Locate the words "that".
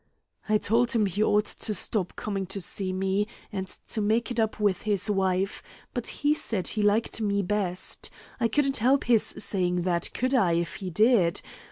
9.83-10.09